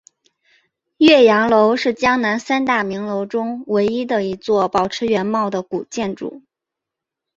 [0.97, 6.41] 岳阳楼是江南三大名楼中唯一的一座保持原貌的古建筑。